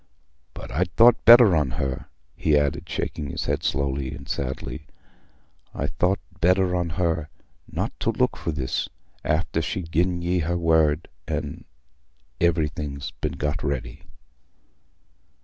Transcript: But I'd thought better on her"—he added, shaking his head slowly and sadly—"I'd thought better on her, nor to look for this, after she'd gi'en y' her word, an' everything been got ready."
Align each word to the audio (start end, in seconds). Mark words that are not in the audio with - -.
But 0.55 0.71
I'd 0.71 0.91
thought 0.95 1.25
better 1.25 1.55
on 1.55 1.69
her"—he 1.77 2.57
added, 2.57 2.89
shaking 2.89 3.29
his 3.29 3.45
head 3.45 3.61
slowly 3.61 4.11
and 4.15 4.27
sadly—"I'd 4.27 5.95
thought 5.99 6.17
better 6.39 6.75
on 6.75 6.89
her, 6.97 7.29
nor 7.71 7.89
to 7.99 8.09
look 8.11 8.35
for 8.35 8.49
this, 8.51 8.89
after 9.23 9.61
she'd 9.61 9.91
gi'en 9.91 10.23
y' 10.23 10.39
her 10.39 10.57
word, 10.57 11.07
an' 11.27 11.65
everything 12.39 12.99
been 13.21 13.33
got 13.33 13.61
ready." 13.63 14.05